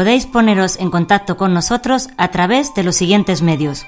[0.00, 3.84] Podéis poneros en contacto con nosotros a través de los siguientes medios.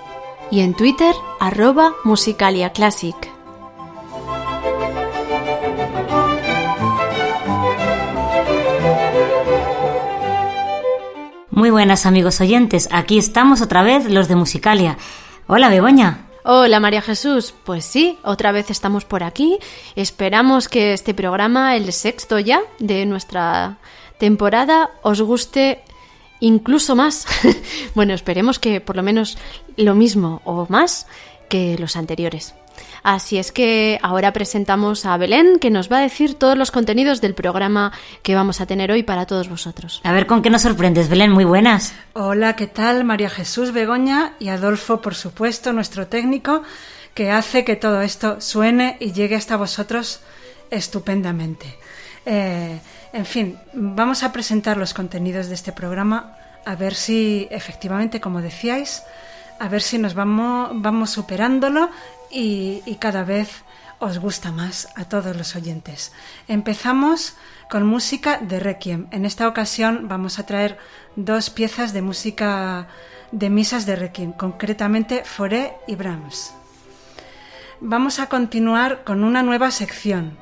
[0.51, 3.15] y en Twitter arroba musicaliaclassic.
[11.49, 14.99] Muy buenas amigos oyentes, aquí estamos otra vez los de Musicalia.
[15.47, 16.26] Hola Begoña.
[16.49, 19.59] Hola María Jesús, pues sí, otra vez estamos por aquí.
[19.97, 23.79] Esperamos que este programa, el sexto ya de nuestra
[24.17, 25.81] temporada, os guste
[26.39, 27.25] incluso más.
[27.95, 29.37] bueno, esperemos que por lo menos
[29.75, 31.07] lo mismo o más
[31.49, 32.55] que los anteriores.
[33.03, 37.21] Así es que ahora presentamos a Belén, que nos va a decir todos los contenidos
[37.21, 37.91] del programa
[38.23, 40.01] que vamos a tener hoy para todos vosotros.
[40.03, 41.93] A ver con qué nos sorprendes, Belén, muy buenas.
[42.13, 43.03] Hola, ¿qué tal?
[43.03, 46.63] María Jesús Begoña y Adolfo, por supuesto, nuestro técnico,
[47.13, 50.21] que hace que todo esto suene y llegue hasta vosotros
[50.69, 51.77] estupendamente.
[52.25, 52.79] Eh,
[53.13, 58.41] en fin, vamos a presentar los contenidos de este programa, a ver si efectivamente, como
[58.41, 59.03] decíais,
[59.59, 61.89] a ver si nos vamos, vamos superándolo
[62.31, 63.63] y, cada vez
[63.99, 66.11] os gusta más a todos los oyentes.
[66.47, 67.35] Empezamos
[67.69, 69.07] con música de Requiem.
[69.11, 70.77] En esta ocasión vamos a traer
[71.15, 72.87] dos piezas de música
[73.31, 76.53] de misas de Requiem, concretamente Foré y Brahms.
[77.81, 80.37] Vamos a continuar con una nueva sección.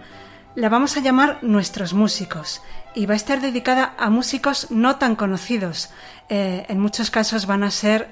[0.56, 2.62] La vamos a llamar Nuestros músicos
[2.94, 5.90] y va a estar dedicada a músicos no tan conocidos.
[6.30, 8.08] Eh, en muchos casos van a ser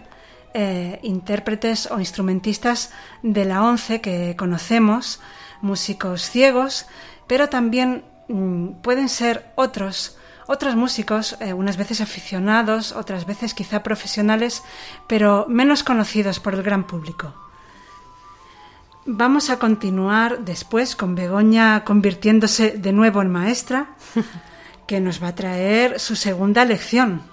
[0.54, 2.92] eh, intérpretes o instrumentistas
[3.22, 5.20] de la ONCE que conocemos,
[5.62, 6.86] músicos ciegos,
[7.28, 13.82] pero también mm, pueden ser otros, otros músicos, eh, unas veces aficionados, otras veces quizá
[13.82, 14.64] profesionales,
[15.08, 17.34] pero menos conocidos por el gran público.
[19.06, 23.88] Vamos a continuar después con Begoña convirtiéndose de nuevo en maestra,
[24.88, 27.33] que nos va a traer su segunda lección.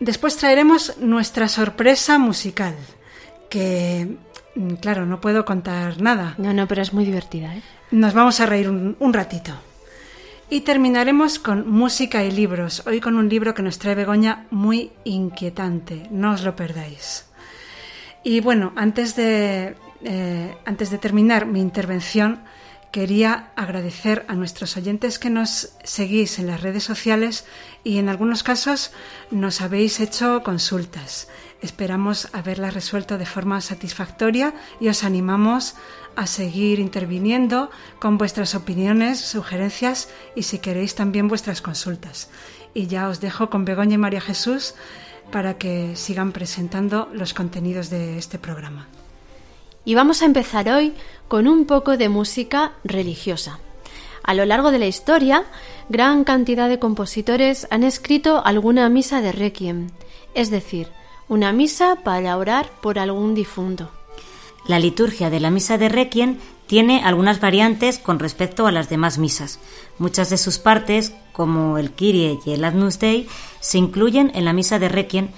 [0.00, 2.74] Después traeremos nuestra sorpresa musical,
[3.48, 4.16] que,
[4.54, 6.34] mm, claro, no puedo contar nada.
[6.38, 7.54] No, no, pero es muy divertida.
[7.54, 7.62] ¿eh?
[7.90, 9.52] Nos vamos a reír un, un ratito.
[10.50, 14.92] Y terminaremos con música y libros, hoy con un libro que nos trae Begoña muy
[15.04, 17.26] inquietante, no os lo perdáis.
[18.22, 22.40] Y bueno, antes de, eh, antes de terminar mi intervención,
[22.94, 27.44] quería agradecer a nuestros oyentes que nos seguís en las redes sociales
[27.82, 28.92] y en algunos casos
[29.32, 31.26] nos habéis hecho consultas.
[31.60, 35.74] Esperamos haberlas resuelto de forma satisfactoria y os animamos
[36.14, 37.68] a seguir interviniendo
[37.98, 42.30] con vuestras opiniones, sugerencias y si queréis también vuestras consultas.
[42.74, 44.76] Y ya os dejo con Begoña y María Jesús
[45.32, 48.86] para que sigan presentando los contenidos de este programa.
[49.84, 50.94] Y vamos a empezar hoy
[51.28, 53.58] con un poco de música religiosa.
[54.22, 55.44] A lo largo de la historia,
[55.90, 59.88] gran cantidad de compositores han escrito alguna misa de requiem,
[60.34, 60.88] es decir,
[61.28, 63.90] una misa para orar por algún difunto.
[64.66, 69.18] La liturgia de la misa de requiem tiene algunas variantes con respecto a las demás
[69.18, 69.58] misas.
[69.98, 73.28] Muchas de sus partes, como el Kyrie y el Agnus Dei,
[73.60, 75.28] se incluyen en la misa de requiem,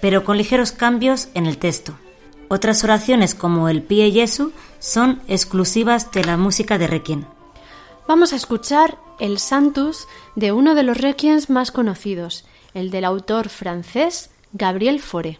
[0.00, 1.94] pero con ligeros cambios en el texto.
[2.48, 7.24] Otras oraciones como el Pie Jesu son exclusivas de la música de Requiem.
[8.06, 13.50] Vamos a escuchar el Santus de uno de los requiems más conocidos, el del autor
[13.50, 15.38] francés Gabriel Fauré.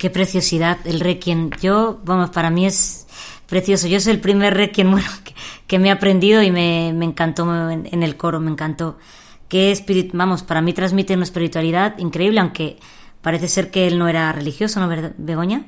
[0.00, 1.50] Qué preciosidad el Requiem.
[1.60, 3.06] Yo, vamos, para mí es
[3.46, 3.86] precioso.
[3.86, 5.06] Yo soy el primer Requiem bueno,
[5.66, 8.96] que, me he aprendido y me, encantó en, el coro, me encantó.
[9.50, 12.78] Qué vamos, para mí transmite una espiritualidad increíble, aunque
[13.20, 15.66] parece ser que él no era religioso, ¿no, Begoña?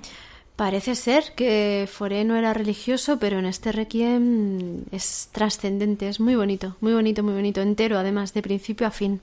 [0.56, 6.36] Parece ser que Foré no era religioso, pero en este requiem es trascendente, es muy
[6.36, 9.20] bonito, muy bonito, muy bonito, entero, además, de principio a fin.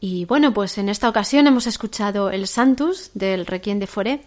[0.00, 4.22] Y bueno, pues en esta ocasión hemos escuchado el Santus del Requiem de Foré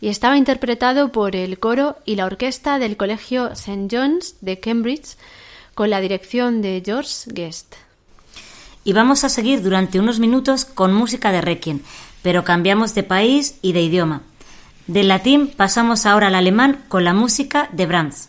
[0.00, 3.88] y estaba interpretado por el coro y la orquesta del Colegio St.
[3.90, 5.16] John's de Cambridge
[5.74, 7.74] con la dirección de George Guest.
[8.84, 11.80] Y vamos a seguir durante unos minutos con música de Requiem,
[12.22, 14.22] pero cambiamos de país y de idioma.
[14.86, 18.28] Del latín pasamos ahora al alemán con la música de Brahms.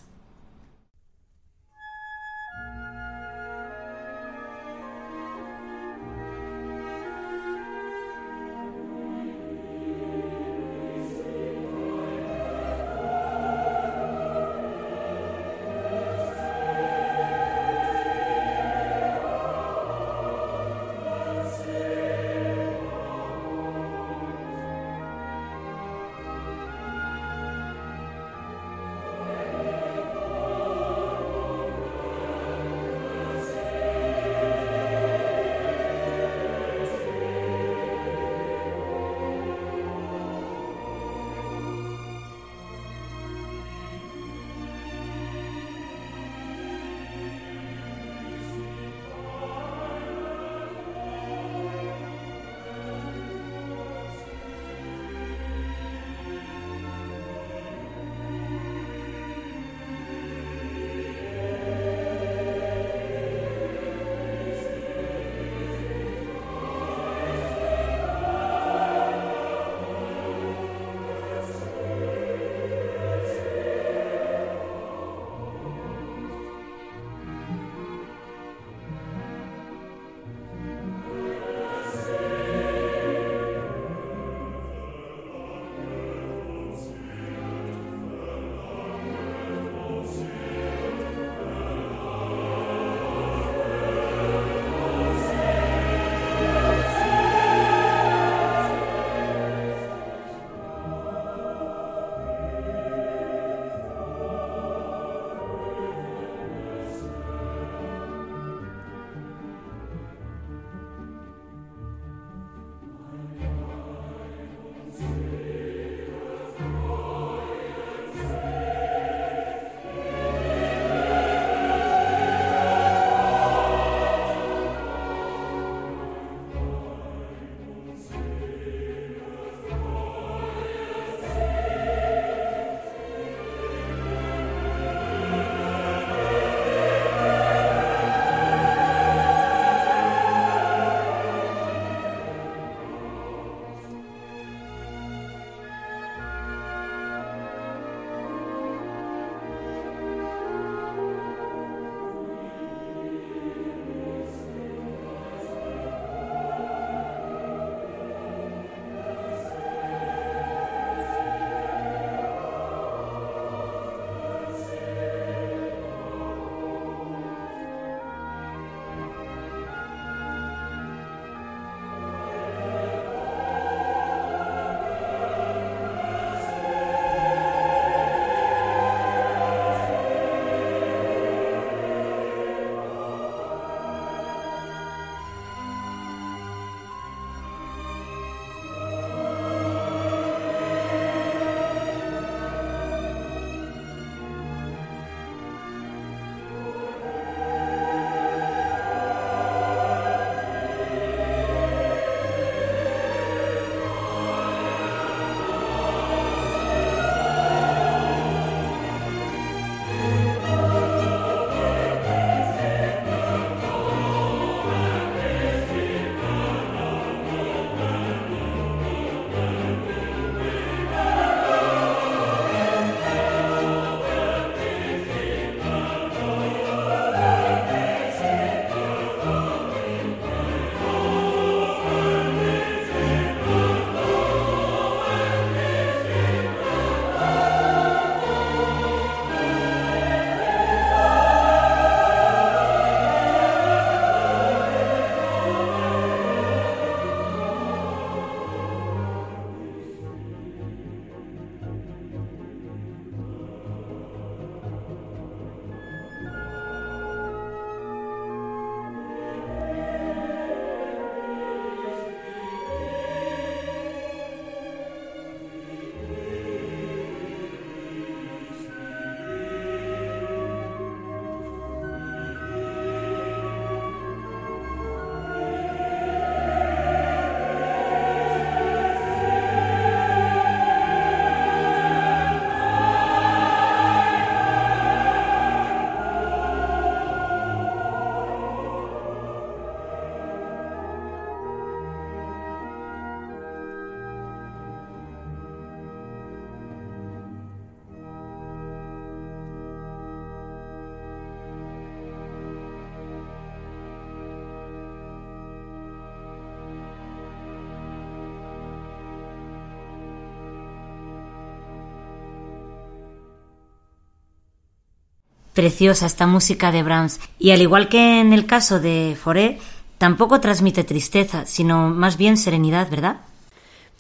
[315.56, 317.22] Preciosa esta música de Brahms.
[317.40, 319.58] Y al igual que en el caso de Foré,
[319.98, 323.22] tampoco transmite tristeza, sino más bien serenidad, ¿verdad?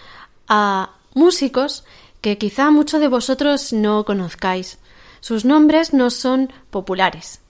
[0.49, 1.85] a músicos
[2.23, 4.79] que quizá muchos de vosotros no conozcáis.
[5.21, 7.41] Sus nombres no son populares.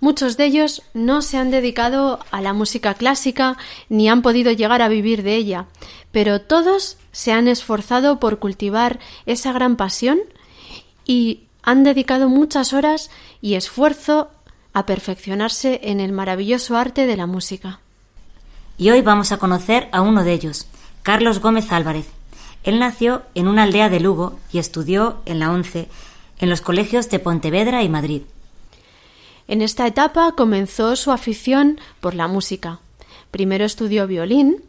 [0.00, 3.56] Muchos de ellos no se han dedicado a la música clásica
[3.88, 5.66] ni han podido llegar a vivir de ella,
[6.12, 10.18] pero todos se han esforzado por cultivar esa gran pasión
[11.06, 14.30] y han dedicado muchas horas y esfuerzo
[14.74, 17.80] a perfeccionarse en el maravilloso arte de la música.
[18.76, 20.66] Y hoy vamos a conocer a uno de ellos,
[21.02, 22.06] Carlos Gómez Álvarez.
[22.62, 25.88] Él nació en una aldea de Lugo y estudió en la ONCE
[26.38, 28.22] en los colegios de Pontevedra y Madrid.
[29.48, 32.80] En esta etapa comenzó su afición por la música.
[33.30, 34.62] Primero estudió violín,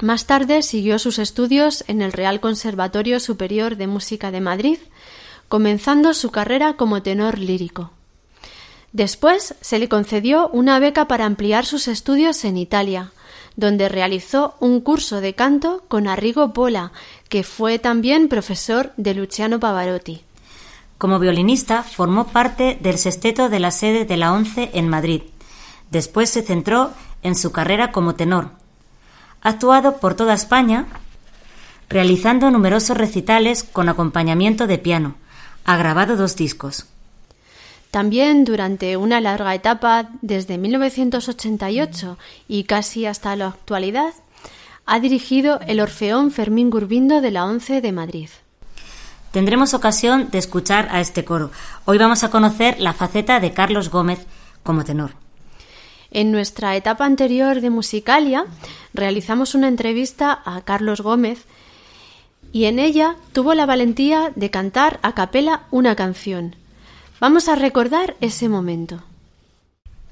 [0.00, 4.78] más tarde siguió sus estudios en el Real Conservatorio Superior de Música de Madrid,
[5.48, 7.92] comenzando su carrera como tenor lírico.
[8.92, 13.12] Después se le concedió una beca para ampliar sus estudios en Italia,
[13.56, 16.92] donde realizó un curso de canto con Arrigo Pola,
[17.30, 20.25] que fue también profesor de Luciano Pavarotti.
[20.98, 25.22] Como violinista formó parte del sexteto de la sede de la ONCE en Madrid.
[25.90, 26.90] Después se centró
[27.22, 28.50] en su carrera como tenor.
[29.42, 30.86] Ha actuado por toda España,
[31.90, 35.16] realizando numerosos recitales con acompañamiento de piano.
[35.64, 36.86] Ha grabado dos discos.
[37.90, 44.14] También durante una larga etapa, desde 1988 y casi hasta la actualidad,
[44.86, 48.30] ha dirigido el Orfeón Fermín Gurbindo de la ONCE de Madrid
[49.36, 51.50] tendremos ocasión de escuchar a este coro.
[51.84, 54.26] Hoy vamos a conocer la faceta de Carlos Gómez
[54.62, 55.10] como tenor.
[56.10, 58.46] En nuestra etapa anterior de Musicalia
[58.94, 61.44] realizamos una entrevista a Carlos Gómez
[62.50, 66.56] y en ella tuvo la valentía de cantar a capela una canción.
[67.20, 69.02] Vamos a recordar ese momento.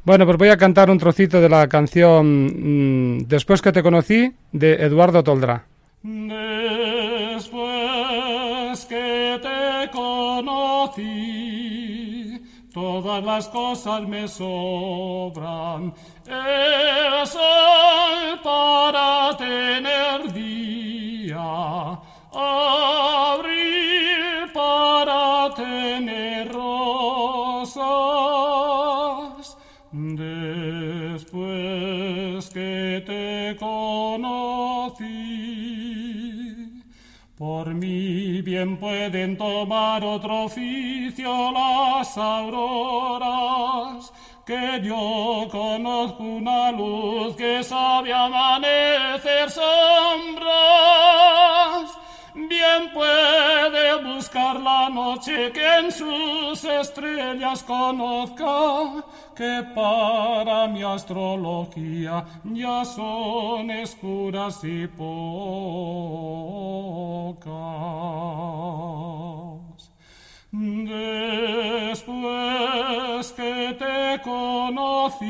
[0.05, 4.35] Bueno, pues voy a cantar un trocito de la canción mm, Después que te conocí
[4.53, 5.65] de Eduardo Toldrá.
[12.73, 15.95] Todas las cosas me sobran.
[16.27, 21.99] El sol para tener día,
[22.33, 23.71] abril
[24.53, 26.34] para tener
[37.37, 44.13] por mí bien pueden tomar otro oficio las auroras,
[44.47, 50.45] que yo conozco una luz que sabe amanecer sombras.
[52.35, 62.85] Bien puede buscar la noche que en sus estrellas conozca que para mi astrología ya
[62.85, 65.15] son escuras y pocas.
[70.53, 72.15] Después
[73.35, 75.25] te conocí,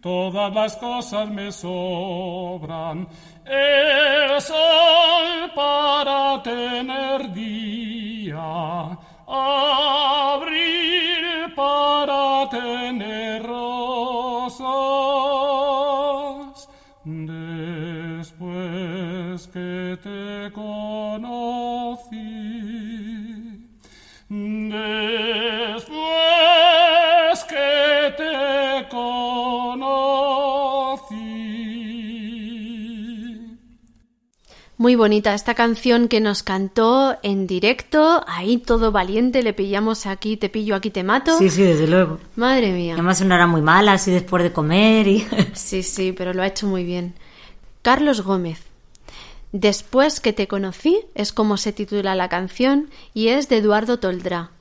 [0.00, 3.08] todas las cosas me sobran.
[3.44, 10.75] El sol para tener día, abril
[34.86, 40.36] Muy bonita esta canción que nos cantó en directo, ahí todo valiente, le pillamos aquí,
[40.36, 41.36] te pillo, aquí te mato.
[41.38, 42.20] Sí, sí, desde luego.
[42.36, 42.94] Madre mía.
[42.94, 45.26] además una hora muy mala, así después de comer y...
[45.54, 47.16] Sí, sí, pero lo ha hecho muy bien.
[47.82, 48.62] Carlos Gómez.
[49.50, 54.52] Después que te conocí es como se titula la canción y es de Eduardo Toldrá.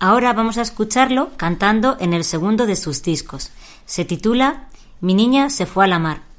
[0.00, 3.52] Ahora vamos a escucharlo cantando en el segundo de sus discos.
[3.86, 4.68] Se titula
[5.00, 6.31] Mi niña se fue a la mar.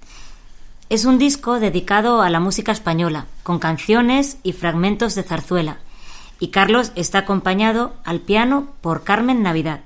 [0.94, 5.78] Es un disco dedicado a la música española, con canciones y fragmentos de zarzuela.
[6.40, 9.80] Y Carlos está acompañado al piano por Carmen Navidad.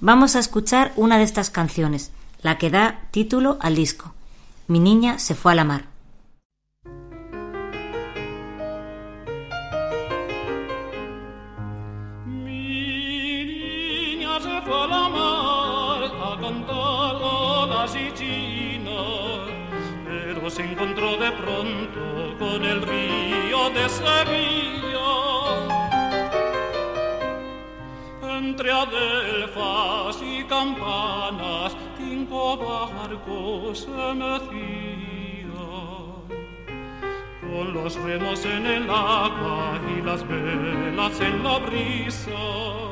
[0.00, 2.10] Vamos a escuchar una de estas canciones,
[2.42, 4.12] la que da título al disco.
[4.66, 5.84] Mi niña se fue a la mar.
[20.80, 25.10] Encontró de pronto con el río de Sevilla.
[28.22, 35.50] Entre adelfas y campanas, cinco barcos se mecían
[37.42, 42.89] con los remos en el agua y las velas en la brisa.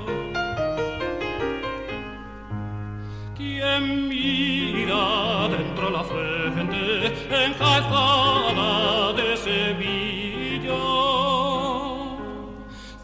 [3.68, 7.12] Quien mira dentro la frente
[7.44, 10.84] enjaezada de Sevilla,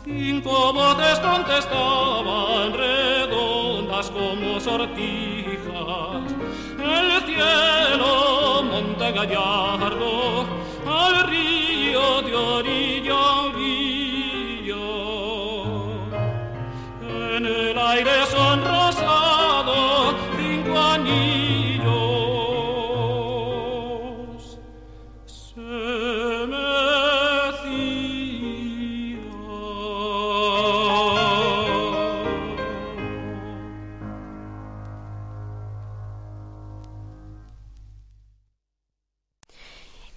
[0.04, 6.32] cinco voces contestaban redondas como sortijas.
[6.78, 10.46] El cielo, monte gallardo,
[10.86, 13.43] al río de orilla.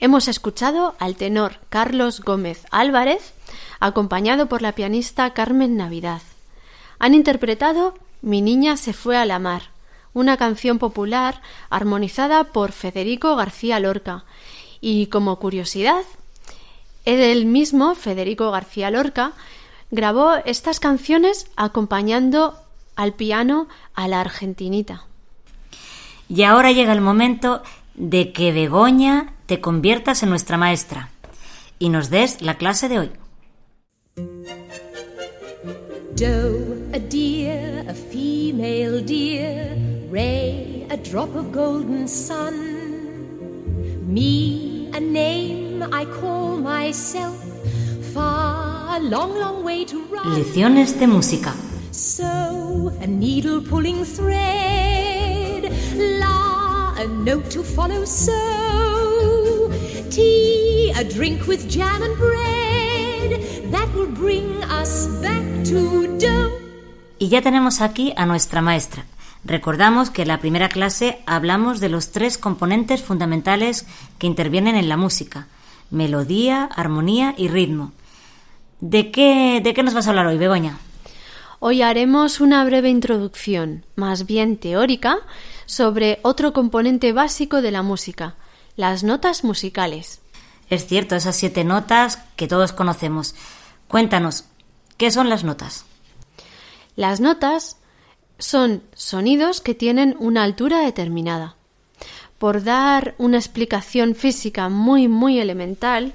[0.08, 3.34] Hemos escuchado al tenor Carlos Gómez Álvarez,
[3.82, 6.22] acompañado por la pianista Carmen Navidad.
[6.98, 9.64] Han interpretado Mi niña se fue a la mar,
[10.14, 14.24] una canción popular armonizada por Federico García Lorca.
[14.80, 16.06] Y como curiosidad,
[17.04, 19.34] él mismo, Federico García Lorca,
[19.92, 22.56] grabó estas canciones acompañando
[22.96, 25.04] al piano a la argentinita.
[26.30, 27.62] Y ahora llega el momento
[27.96, 31.10] de que Begoña te conviertas en nuestra maestra
[31.80, 33.12] y nos des la clase de hoy.
[36.16, 39.78] Doe, a deer, a female deer,
[40.12, 42.54] ray, a drop of golden sun.
[44.08, 47.36] Me, a name I call myself,
[48.14, 50.34] far, a long, long way to run.
[50.36, 51.54] Lecciones de música.
[51.92, 58.97] So, a needle pulling thread, la, a note to follow, so,
[60.10, 66.52] tea, a drink with jam and bread, that will bring us back to dough.
[67.20, 69.06] Y ya tenemos aquí a nuestra maestra.
[69.44, 73.86] Recordamos que en la primera clase hablamos de los tres componentes fundamentales
[74.18, 75.48] que intervienen en la música:
[75.90, 77.92] melodía, armonía y ritmo.
[78.80, 80.78] ¿De qué, de qué nos vas a hablar hoy, Begoña?
[81.60, 85.18] Hoy haremos una breve introducción, más bien teórica,
[85.66, 88.36] sobre otro componente básico de la música,
[88.78, 90.22] las notas musicales.
[90.70, 93.36] Es cierto, esas siete notas que todos conocemos.
[93.88, 94.46] Cuéntanos,
[94.98, 95.86] ¿qué son las notas?
[96.96, 97.78] Las notas
[98.38, 101.56] son sonidos que tienen una altura determinada.
[102.38, 106.14] Por dar una explicación física muy muy elemental,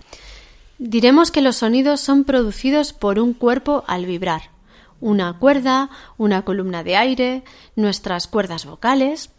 [0.78, 4.50] diremos que los sonidos son producidos por un cuerpo al vibrar.
[5.00, 7.42] Una cuerda, una columna de aire,
[7.74, 9.30] nuestras cuerdas vocales.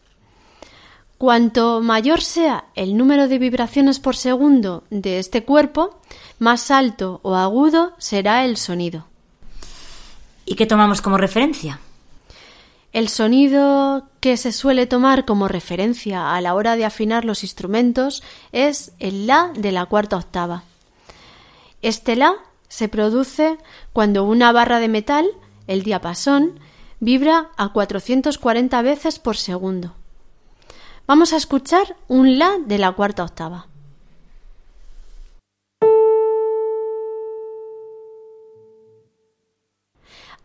[1.23, 5.97] Cuanto mayor sea el número de vibraciones por segundo de este cuerpo,
[6.37, 9.07] más alto o agudo será el sonido.
[10.43, 11.79] ¿Y qué tomamos como referencia?
[12.91, 18.21] El sonido que se suele tomar como referencia a la hora de afinar los instrumentos
[18.51, 20.63] es el La de la cuarta octava.
[21.81, 22.33] Este La
[22.67, 23.57] se produce
[23.93, 25.25] cuando una barra de metal,
[25.67, 26.59] el diapasón,
[26.99, 29.95] vibra a 440 veces por segundo.
[31.05, 33.67] Vamos a escuchar un La de la cuarta octava.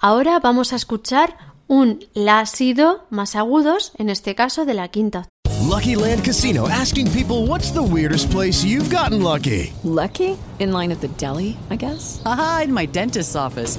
[0.00, 1.36] Ahora vamos a escuchar
[1.68, 5.28] un La sido más agudos, en este caso de la quinta.
[5.68, 9.72] Lucky Land Casino asking people what's the weirdest place you've gotten lucky?
[9.84, 10.36] Lucky?
[10.58, 12.20] In line at the deli, I guess?
[12.24, 13.78] Aha, in my dentist's office.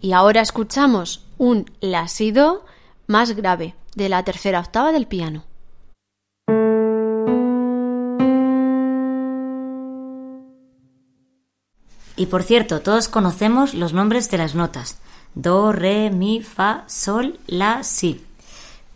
[0.00, 2.64] Y ahora escuchamos un La si do
[3.06, 5.44] más grave de la tercera octava del piano.
[12.16, 14.98] Y por cierto, todos conocemos los nombres de las notas.
[15.34, 18.24] Do, re, mi, fa, sol, la, si.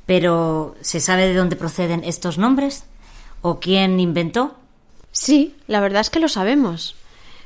[0.04, 2.84] Pero, ¿se sabe de dónde proceden estos nombres?
[3.40, 4.56] ¿O quién inventó?
[5.10, 6.96] Sí, la verdad es que lo sabemos.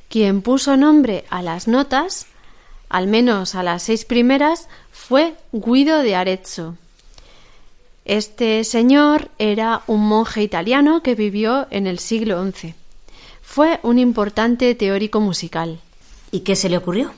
[0.09, 2.27] Quien puso nombre a las notas
[2.89, 6.77] al menos a las seis primeras, fue Guido de Arezzo.
[8.05, 12.75] Este señor era un monje italiano que vivió en el siglo XI.
[13.43, 15.81] Fue un importante teórico musical.
[16.31, 17.13] ¿Y qué se le ocurrió?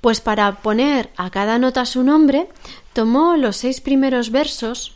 [0.00, 2.48] Pues para poner a cada nota su nombre,
[2.92, 4.94] tomó los seis primeros versos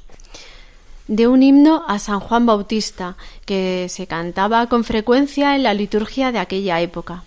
[1.09, 6.33] de un himno a San Juan Bautista, que se cantaba con frecuencia en la liturgia
[6.33, 7.23] de aquella época.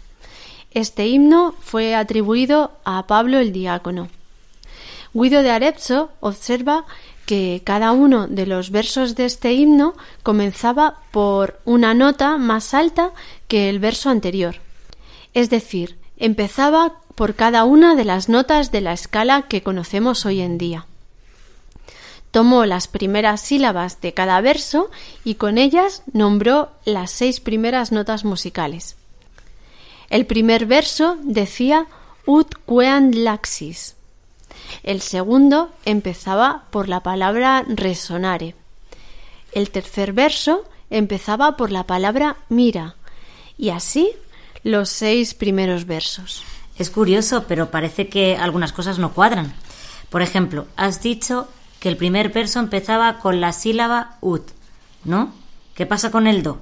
[0.72, 4.10] Este himno fue atribuido a Pablo el diácono.
[5.14, 6.86] Guido de Arezzo observa
[7.26, 13.12] que cada uno de los versos de este himno comenzaba por una nota más alta
[13.48, 14.58] que el verso anterior.
[15.34, 20.42] Es decir, empezaba por cada una de las notas de la escala que conocemos hoy
[20.42, 20.86] en día.
[22.32, 24.92] Tomó las primeras sílabas de cada verso
[25.24, 28.96] y con ellas nombró las seis primeras notas musicales.
[30.10, 31.88] El primer verso decía
[32.26, 33.96] ut quean laxis.
[34.84, 38.56] El segundo empezaba por la palabra resonare.
[39.52, 42.96] El tercer verso empezaba por la palabra mira.
[43.58, 44.12] Y así
[44.64, 46.44] los seis primeros versos.
[46.78, 49.54] Es curioso, pero parece que algunas cosas no cuadran.
[50.10, 51.48] Por ejemplo, has dicho
[51.80, 54.44] que el primer verso empezaba con la sílaba ut,
[55.04, 55.34] ¿no?
[55.76, 56.60] ¿Qué pasa con el do?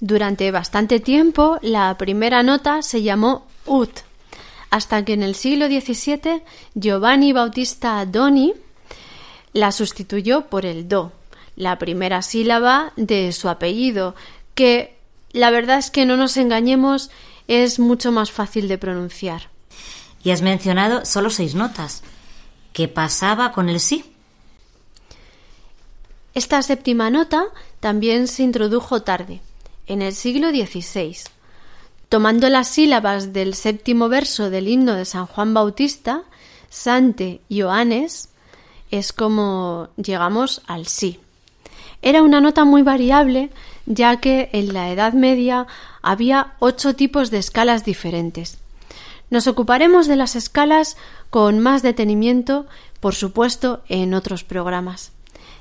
[0.00, 3.90] Durante bastante tiempo la primera nota se llamó ut,
[4.70, 6.42] hasta que en el siglo XVII
[6.74, 8.54] Giovanni Bautista Doni
[9.52, 11.12] la sustituyó por el do,
[11.54, 14.14] la primera sílaba de su apellido,
[14.54, 14.96] que
[15.32, 17.10] la verdad es que no nos engañemos,
[17.46, 19.50] es mucho más fácil de pronunciar.
[20.24, 22.02] Y has mencionado solo seis notas.
[22.72, 24.04] ¿Qué pasaba con el sí?
[26.32, 27.44] Esta séptima nota
[27.80, 29.40] también se introdujo tarde
[29.90, 31.16] en el siglo XVI.
[32.08, 36.22] Tomando las sílabas del séptimo verso del himno de San Juan Bautista,
[36.68, 38.28] Sante Ioannes,
[38.92, 41.18] es como llegamos al sí.
[42.02, 43.50] Era una nota muy variable,
[43.84, 45.66] ya que en la Edad Media
[46.02, 48.58] había ocho tipos de escalas diferentes.
[49.28, 50.96] Nos ocuparemos de las escalas
[51.30, 52.66] con más detenimiento,
[53.00, 55.10] por supuesto, en otros programas.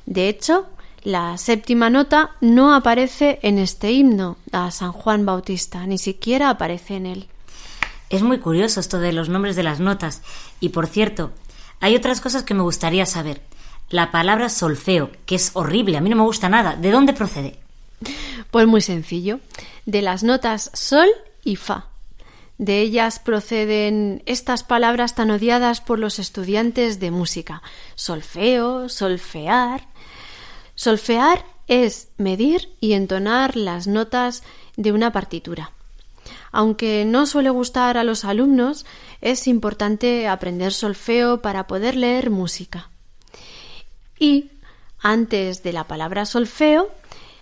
[0.05, 0.67] De hecho,
[1.03, 6.95] la séptima nota no aparece en este himno a San Juan Bautista, ni siquiera aparece
[6.95, 7.27] en él.
[8.09, 10.21] Es muy curioso esto de los nombres de las notas.
[10.59, 11.31] Y por cierto,
[11.79, 13.41] hay otras cosas que me gustaría saber.
[13.89, 16.75] La palabra solfeo, que es horrible, a mí no me gusta nada.
[16.75, 17.59] ¿De dónde procede?
[18.51, 19.39] Pues muy sencillo,
[19.85, 21.07] de las notas sol
[21.43, 21.87] y fa.
[22.57, 27.61] De ellas proceden estas palabras tan odiadas por los estudiantes de música.
[27.95, 29.87] Solfeo, solfear.
[30.79, 34.43] Solfear es medir y entonar las notas
[34.77, 35.71] de una partitura.
[36.53, 38.85] Aunque no suele gustar a los alumnos,
[39.19, 42.87] es importante aprender solfeo para poder leer música.
[44.17, 44.51] Y
[45.01, 46.89] antes de la palabra solfeo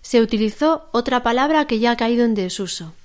[0.02, 2.96] se utilizó otra palabra que ya ha caído en desuso.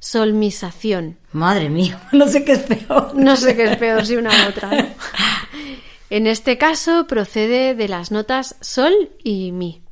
[0.00, 1.18] Solmización.
[1.32, 3.14] Madre mía, no sé qué es peor.
[3.14, 4.70] No sé qué es peor si una u otra.
[4.70, 4.88] ¿no?
[6.08, 9.82] En este caso procede de las notas sol y mi.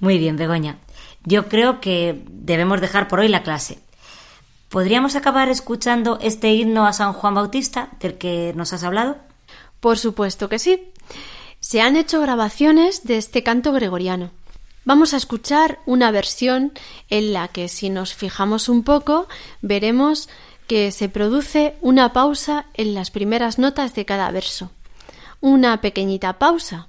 [0.00, 0.78] Muy bien, Begoña.
[1.24, 3.78] Yo creo que debemos dejar por hoy la clase.
[4.68, 9.18] ¿Podríamos acabar escuchando este himno a San Juan Bautista del que nos has hablado?
[9.80, 10.92] Por supuesto que sí.
[11.60, 14.30] Se han hecho grabaciones de este canto gregoriano.
[14.84, 16.72] Vamos a escuchar una versión
[17.08, 19.28] en la que si nos fijamos un poco
[19.62, 20.28] veremos
[20.66, 24.70] que se produce una pausa en las primeras notas de cada verso.
[25.40, 26.88] Una pequeñita pausa.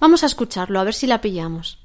[0.00, 1.78] Vamos a escucharlo a ver si la pillamos.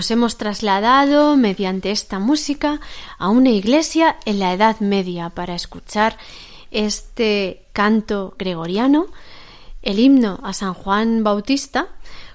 [0.00, 2.80] Nos hemos trasladado mediante esta música
[3.18, 6.16] a una iglesia en la Edad Media para escuchar
[6.70, 9.08] este canto gregoriano,
[9.82, 11.88] el himno a San Juan Bautista,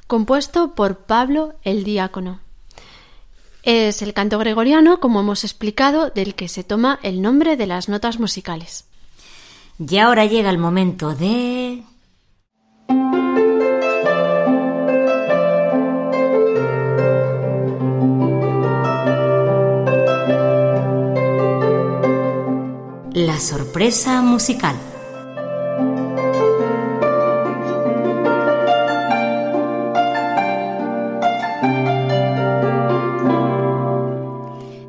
[0.05, 2.39] compuesto por Pablo el Diácono.
[3.63, 7.89] Es el canto gregoriano, como hemos explicado, del que se toma el nombre de las
[7.89, 8.85] notas musicales.
[9.79, 11.83] Y ahora llega el momento de...
[23.15, 24.75] La sorpresa musical.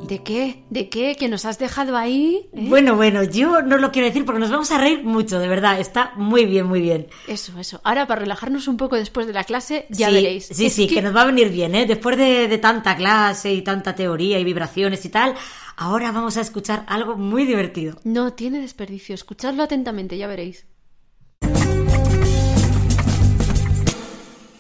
[0.09, 0.63] ¿De qué?
[0.71, 1.17] ¿De qué?
[1.17, 2.49] ¿Que nos has dejado ahí?
[2.53, 2.67] ¿Eh?
[2.69, 5.81] Bueno, bueno, yo no lo quiero decir porque nos vamos a reír mucho, de verdad.
[5.81, 7.09] Está muy bien, muy bien.
[7.27, 7.81] Eso, eso.
[7.83, 10.47] Ahora, para relajarnos un poco después de la clase, ya sí, veréis.
[10.47, 11.03] Sí, Es sí, que...
[11.03, 11.87] nos va a venir bien, ¿eh?
[11.87, 15.35] Después de, de tanta clase y tanta teoría y vibraciones y tal,
[15.77, 17.99] ahora vamos a escuchar algo muy divertido.
[18.05, 19.15] No tiene desperdicio.
[19.15, 20.67] Escuchadlo atentamente, ya veréis.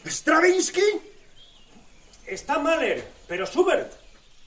[0.05, 0.83] ¿Stravinsky?
[2.27, 3.93] Está Mahler, pero Schubert.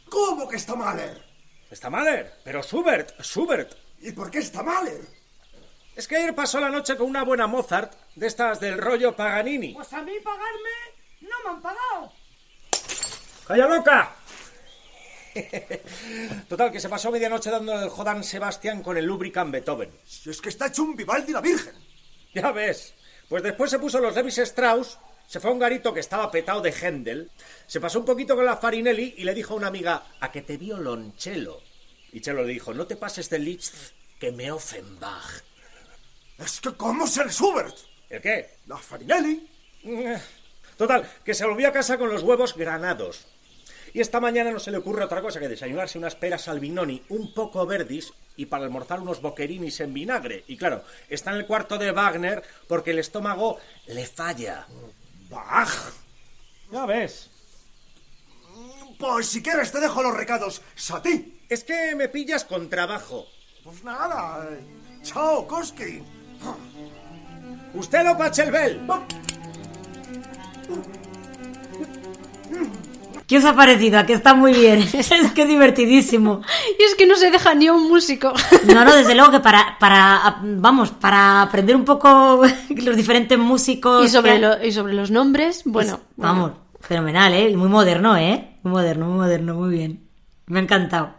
[0.10, 1.22] ¿Cómo que está Mahler?
[1.70, 3.74] Está Mahler, pero Schubert, Schubert.
[4.00, 5.02] ¿Y por qué está Mahler?
[5.96, 9.74] Es que ayer pasó la noche con una buena Mozart, de estas del rollo Paganini.
[9.74, 10.70] Pues a mí pagarme
[11.22, 12.12] no me han pagado.
[13.46, 14.16] ¡Calla loca!
[16.50, 19.92] Total, que se pasó medianoche dándole el Jodan Sebastián con el Lubricant Beethoven.
[20.06, 21.76] Si es que está hecho un Vivaldi la Virgen.
[22.34, 22.94] Ya ves.
[23.28, 26.62] Pues después se puso los Levis Strauss, se fue a un garito que estaba petado
[26.62, 27.30] de Händel,
[27.68, 30.42] se pasó un poquito con la Farinelli y le dijo a una amiga, a que
[30.42, 31.62] te violonchelo.
[32.12, 35.44] Y Chelo le dijo, no te pases de Liszt, que me Offenbach.
[36.40, 37.76] Es que ¿cómo ser Schubert?
[38.10, 38.58] ¿El qué?
[38.66, 39.48] La Farinelli.
[40.76, 43.28] Total, que se volvió a casa con los huevos granados.
[43.94, 47.34] Y esta mañana no se le ocurre otra cosa que desayunarse unas peras albinoni un
[47.34, 50.44] poco verdis y para almorzar unos boquerinis en vinagre.
[50.48, 54.68] Y claro, está en el cuarto de Wagner porque el estómago le falla.
[55.30, 55.94] ¡Baj!
[56.72, 57.30] Ya ves.
[59.00, 60.62] Pues si quieres te dejo los recados.
[60.76, 61.46] ¡Sati!
[61.50, 63.26] Es que me pillas con trabajo.
[63.64, 64.50] Pues nada.
[65.04, 66.04] Chao, Koski.
[67.74, 68.82] ¡Usted lo Pachelbel!
[73.30, 74.00] ¿Qué os ha parecido?
[74.00, 74.80] ¿A que está muy bien?
[74.94, 76.42] es que es divertidísimo.
[76.80, 78.34] Y es que no se deja ni un músico.
[78.66, 84.04] No, no, desde luego que para, para vamos, para aprender un poco los diferentes músicos...
[84.04, 85.98] Y sobre, que- lo- y sobre los nombres, bueno.
[85.98, 86.52] Pues, vamos,
[86.82, 87.50] fenomenal, ¿eh?
[87.52, 88.58] Y muy moderno, ¿eh?
[88.64, 90.10] Muy moderno, muy moderno, muy bien.
[90.48, 91.14] Me ha encantado.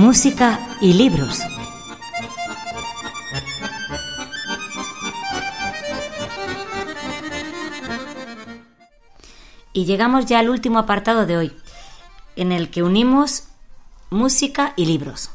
[0.00, 1.40] Música y libros.
[9.72, 11.52] Y llegamos ya al último apartado de hoy,
[12.36, 13.44] en el que unimos
[14.10, 15.30] música y libros.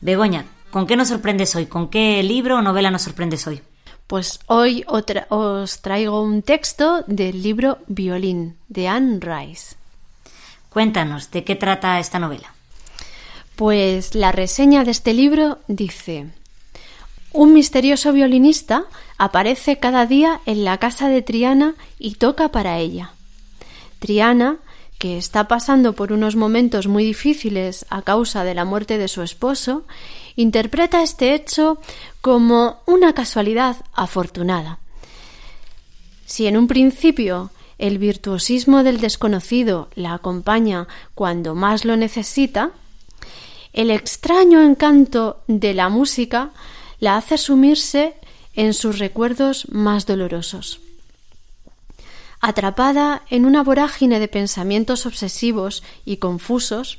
[0.00, 1.66] Begoña, ¿con qué nos sorprendes hoy?
[1.66, 3.62] ¿Con qué libro o novela nos sorprendes hoy?
[4.06, 9.76] Pues hoy otra- os traigo un texto del libro Violín de Anne Rice.
[10.68, 12.53] Cuéntanos, ¿de qué trata esta novela?
[13.56, 16.26] Pues la reseña de este libro dice,
[17.32, 18.84] un misterioso violinista
[19.16, 23.12] aparece cada día en la casa de Triana y toca para ella.
[24.00, 24.56] Triana,
[24.98, 29.22] que está pasando por unos momentos muy difíciles a causa de la muerte de su
[29.22, 29.84] esposo,
[30.34, 31.78] interpreta este hecho
[32.20, 34.78] como una casualidad afortunada.
[36.26, 42.72] Si en un principio el virtuosismo del desconocido la acompaña cuando más lo necesita,
[43.74, 46.50] el extraño encanto de la música
[47.00, 48.14] la hace sumirse
[48.54, 50.80] en sus recuerdos más dolorosos.
[52.40, 56.98] Atrapada en una vorágine de pensamientos obsesivos y confusos,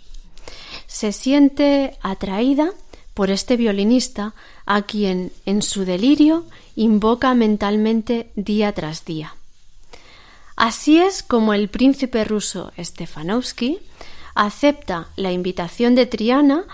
[0.86, 2.72] se siente atraída
[3.14, 4.34] por este violinista
[4.66, 6.46] a quien en su delirio
[6.76, 9.36] invoca mentalmente día tras día.
[10.58, 13.80] Así es como el príncipe ruso Stefanovsky
[14.36, 16.66] acepta la invitación de Triana,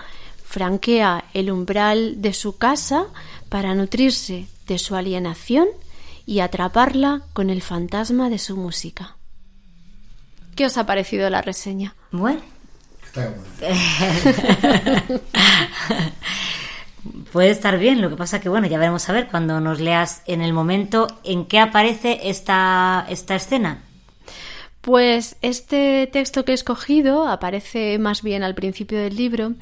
[0.44, 3.06] franquea el umbral de su casa
[3.48, 5.68] para nutrirse de su alienación
[6.26, 9.16] y atraparla con el fantasma de su música.
[10.54, 11.94] ¿Qué os ha parecido la reseña?
[12.10, 12.40] Bueno.
[17.32, 20.22] Puede estar bien, lo que pasa que bueno, ya veremos a ver cuando nos leas
[20.26, 23.82] en el momento en que aparece esta, esta escena.
[24.82, 29.54] Pues este texto que he escogido aparece más bien al principio del libro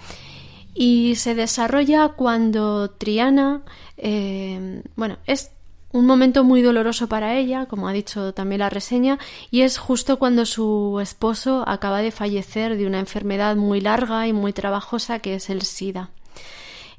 [0.74, 3.62] y se desarrolla cuando Triana,
[3.98, 5.50] eh, bueno, es
[5.92, 9.18] un momento muy doloroso para ella, como ha dicho también la reseña,
[9.50, 14.32] y es justo cuando su esposo acaba de fallecer de una enfermedad muy larga y
[14.32, 16.10] muy trabajosa que es el SIDA.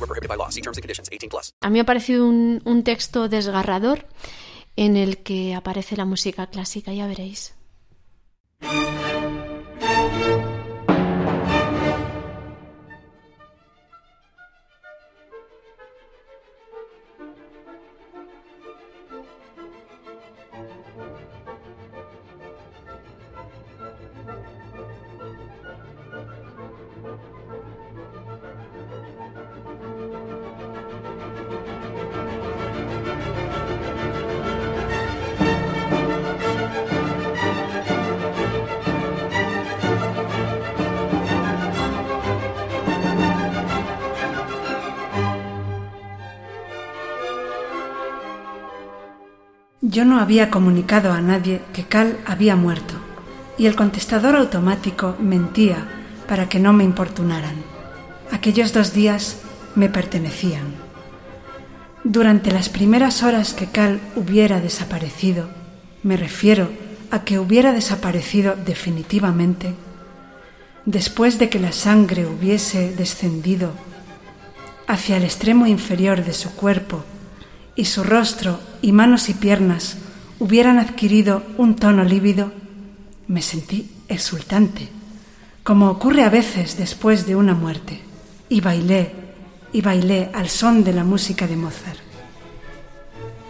[0.00, 0.48] were prohibited by law.
[0.50, 1.08] See terms and conditions.
[1.10, 1.52] 18 plus.
[1.60, 4.06] a mí me ha parecido un, un texto desgarrador
[4.76, 7.54] en el que aparece la música clásica, ya veréis.
[49.96, 52.92] Yo no había comunicado a nadie que Cal había muerto,
[53.56, 55.88] y el contestador automático mentía
[56.28, 57.54] para que no me importunaran.
[58.30, 59.38] Aquellos dos días
[59.74, 60.74] me pertenecían.
[62.04, 65.48] Durante las primeras horas que Cal hubiera desaparecido,
[66.02, 66.68] me refiero
[67.10, 69.72] a que hubiera desaparecido definitivamente,
[70.84, 73.72] después de que la sangre hubiese descendido
[74.86, 77.02] hacia el extremo inferior de su cuerpo
[77.76, 79.98] y su rostro y manos y piernas
[80.38, 82.52] hubieran adquirido un tono lívido,
[83.28, 84.88] me sentí exultante,
[85.62, 88.00] como ocurre a veces después de una muerte,
[88.48, 89.12] y bailé
[89.72, 91.98] y bailé al son de la música de Mozart.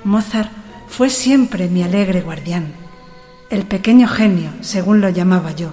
[0.04, 0.50] Mozart
[0.88, 2.72] fue siempre mi alegre guardián,
[3.48, 5.70] el pequeño genio, según lo llamaba yo,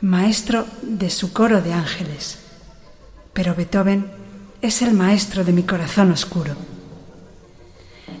[0.00, 2.38] maestro de su coro de ángeles.
[3.32, 4.06] Pero Beethoven
[4.62, 6.56] es el maestro de mi corazón oscuro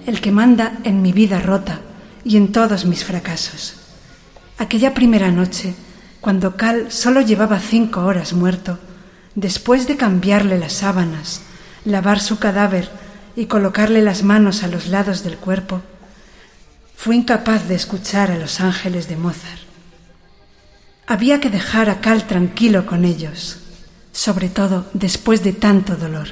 [0.06, 1.80] el que manda en mi vida rota
[2.24, 3.74] y en todos mis fracasos.
[4.58, 5.74] Aquella primera noche,
[6.20, 8.78] cuando Cal solo llevaba cinco horas muerto,
[9.34, 11.42] después de cambiarle las sábanas,
[11.84, 12.88] lavar su cadáver
[13.36, 15.82] y colocarle las manos a los lados del cuerpo,
[16.96, 19.60] fui incapaz de escuchar a los ángeles de Mozart.
[21.06, 23.58] Había que dejar a Cal tranquilo con ellos,
[24.12, 26.28] sobre todo después de tanto dolor.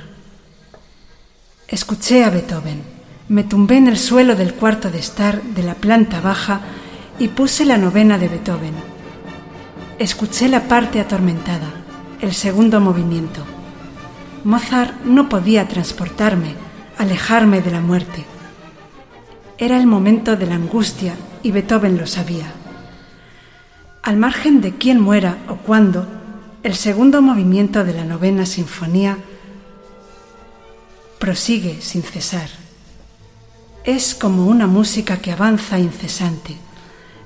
[1.68, 2.93] Escuché a Beethoven
[3.28, 6.60] me tumbé en el suelo del cuarto de estar de la planta baja
[7.18, 8.74] y puse la novena de Beethoven.
[9.98, 11.70] Escuché la parte atormentada,
[12.20, 13.42] el segundo movimiento.
[14.44, 16.54] Mozart no podía transportarme,
[16.98, 18.24] alejarme de la muerte.
[19.56, 22.52] Era el momento de la angustia y Beethoven lo sabía.
[24.02, 26.06] Al margen de quién muera o cuándo,
[26.62, 29.16] el segundo movimiento de la novena sinfonía
[31.18, 32.63] prosigue sin cesar
[33.84, 36.56] es como una música que avanza incesante,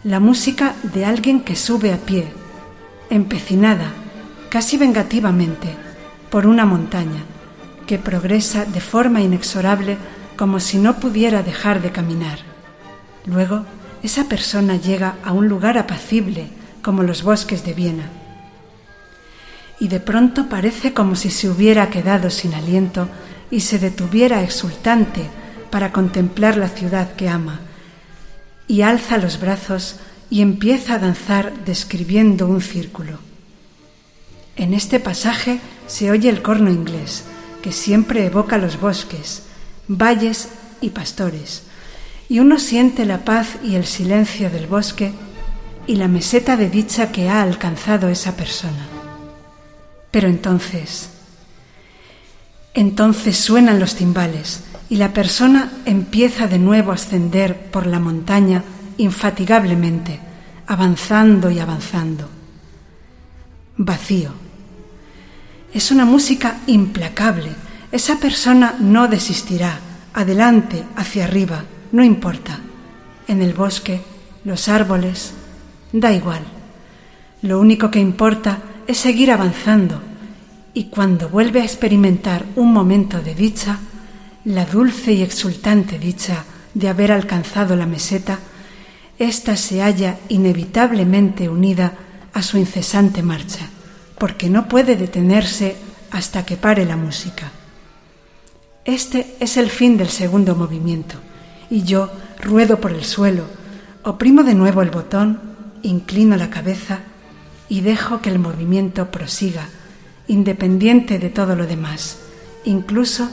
[0.02, 2.26] la música de alguien que sube a pie,
[3.11, 3.92] empecinada,
[4.48, 5.76] casi vengativamente,
[6.30, 7.22] por una montaña,
[7.86, 9.98] que progresa de forma inexorable
[10.36, 12.40] como si no pudiera dejar de caminar.
[13.24, 13.64] Luego,
[14.02, 16.48] esa persona llega a un lugar apacible
[16.82, 18.11] como los bosques de Viena.
[19.78, 23.09] Y de pronto parece como si se hubiera quedado sin aliento
[23.48, 25.38] y se detuviera exultante
[25.70, 27.60] para contemplar la ciudad que ama,
[28.66, 29.96] y alza los brazos
[30.30, 33.18] y empieza a danzar describiendo un círculo.
[34.56, 37.24] En este pasaje se oye el corno inglés,
[37.62, 39.44] que siempre evoca los bosques,
[39.86, 40.48] valles
[40.80, 41.62] y pastores,
[42.28, 45.12] y uno siente la paz y el silencio del bosque
[45.86, 48.86] y la meseta de dicha que ha alcanzado esa persona.
[50.10, 51.08] Pero entonces,
[52.74, 54.60] entonces suenan los timbales,
[54.91, 58.64] y la persona empieza de nuevo a ascender por la montaña
[58.97, 60.18] infatigablemente,
[60.66, 62.28] avanzando y avanzando.
[63.76, 64.30] Vacío.
[65.72, 67.51] Es una música implacable.
[67.93, 69.78] Esa persona no desistirá.
[70.14, 72.59] Adelante, hacia arriba, no importa.
[73.28, 74.01] En el bosque,
[74.45, 75.32] los árboles,
[75.93, 76.43] da igual.
[77.43, 80.01] Lo único que importa es seguir avanzando
[80.74, 83.78] y cuando vuelve a experimentar un momento de dicha,
[84.49, 88.38] la dulce y exultante dicha de haber alcanzado la meseta,
[89.18, 91.92] ésta se halla inevitablemente unida
[92.32, 93.68] a su incesante marcha,
[94.16, 95.76] porque no puede detenerse
[96.11, 97.53] hasta que pare la música.
[98.86, 101.16] Este es el fin del segundo movimiento,
[101.68, 103.44] y yo ruedo por el suelo,
[104.03, 105.40] oprimo de nuevo el botón,
[105.82, 107.01] inclino la cabeza
[107.68, 109.68] y dejo que el movimiento prosiga,
[110.26, 112.20] independiente de todo lo demás,
[112.64, 113.28] incluso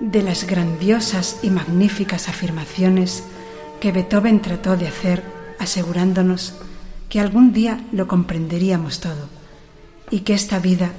[0.00, 3.24] de las grandiosas y magníficas afirmaciones
[3.80, 5.22] que Beethoven trató de hacer
[5.58, 6.54] asegurándonos
[7.08, 9.28] que algún día lo comprenderíamos todo
[10.10, 10.92] y que esta vida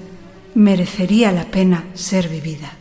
[0.56, 2.74] merecería la pena ser vivida.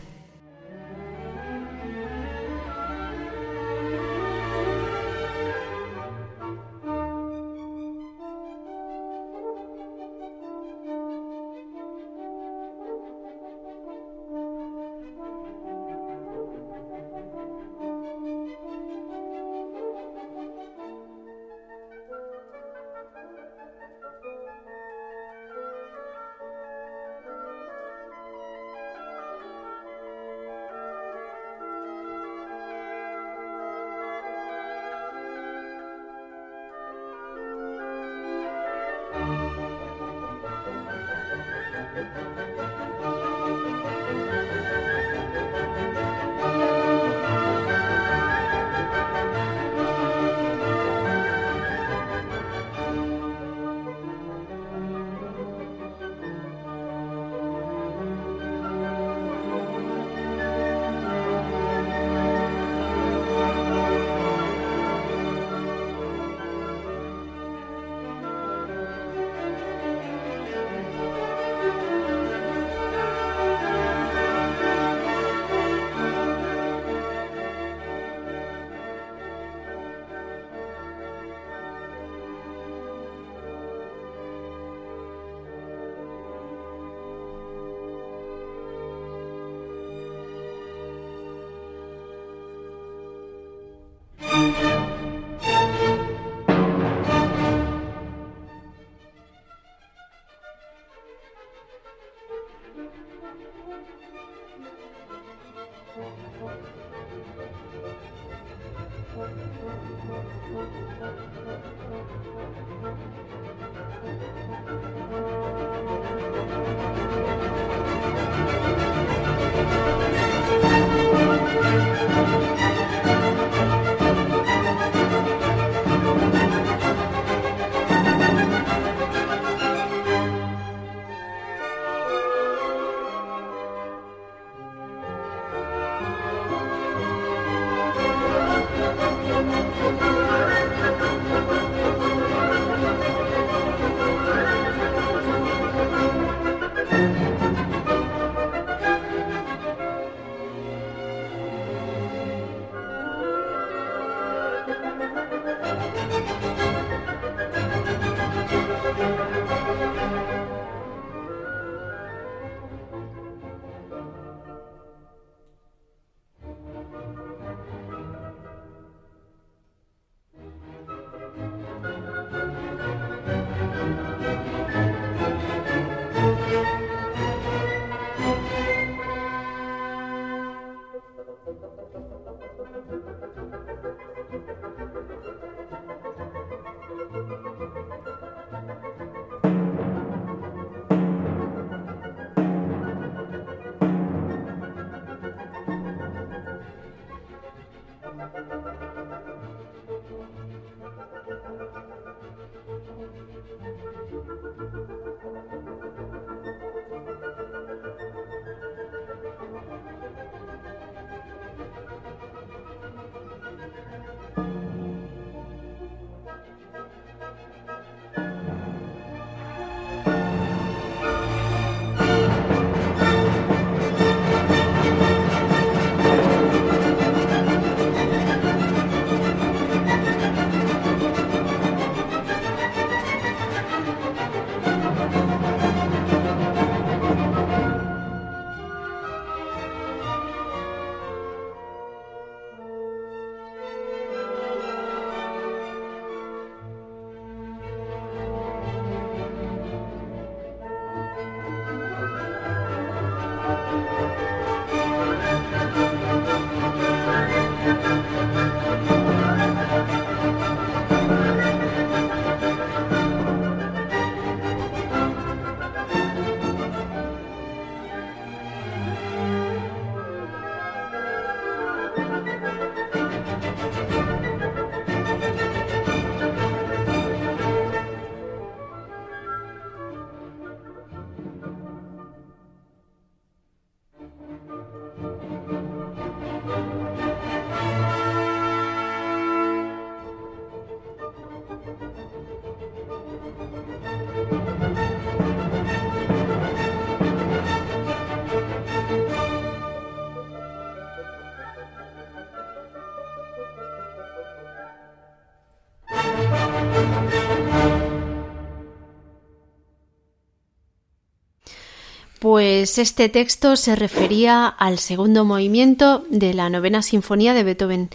[312.19, 317.89] Pues este texto se refería al segundo movimiento de la novena sinfonía de Beethoven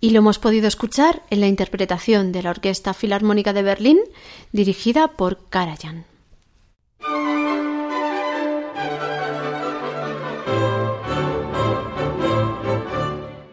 [0.00, 4.00] y lo hemos podido escuchar en la interpretación de la Orquesta Filarmónica de Berlín
[4.50, 6.06] dirigida por Karajan.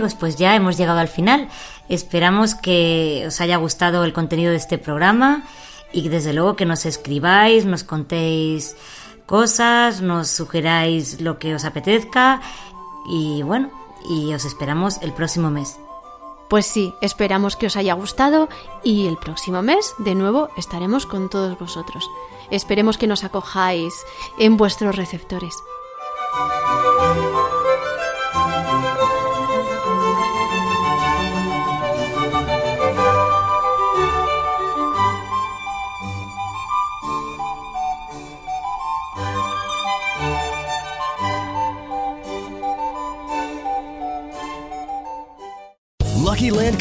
[0.00, 1.48] Pues ya hemos llegado al final.
[1.88, 5.44] Esperamos que os haya gustado el contenido de este programa
[5.92, 8.76] y desde luego que nos escribáis, nos contéis
[9.26, 12.40] cosas, nos sugeráis lo que os apetezca
[13.06, 13.70] y bueno,
[14.08, 15.78] y os esperamos el próximo mes.
[16.48, 18.48] Pues sí, esperamos que os haya gustado
[18.82, 22.10] y el próximo mes de nuevo estaremos con todos vosotros.
[22.50, 23.94] Esperemos que nos acojáis
[24.38, 25.54] en vuestros receptores.